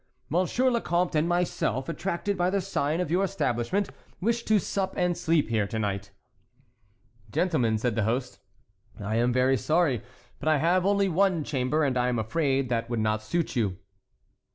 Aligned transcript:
"Monsieur 0.29 0.71
le 0.71 0.81
Comte 0.81 1.13
and 1.13 1.29
myself, 1.29 1.87
attracted 1.87 2.35
by 2.35 2.49
the 2.49 2.59
sign 2.59 2.99
of 2.99 3.11
your 3.11 3.23
establishment, 3.23 3.91
wish 4.19 4.41
to 4.45 4.57
sup 4.57 4.95
and 4.97 5.15
sleep 5.15 5.47
here 5.49 5.67
to 5.67 5.77
night." 5.77 6.09
"Gentlemen," 7.29 7.77
said 7.77 7.93
the 7.93 8.01
host, 8.01 8.39
"I 8.99 9.17
am 9.17 9.31
very 9.31 9.57
sorry, 9.57 10.01
but 10.39 10.49
I 10.49 10.57
have 10.57 10.87
only 10.87 11.07
one 11.07 11.43
chamber, 11.43 11.83
and 11.83 11.99
I 11.99 12.09
am 12.09 12.17
afraid 12.17 12.67
that 12.69 12.89
would 12.89 12.97
not 12.99 13.21
suit 13.21 13.55
you." 13.55 13.77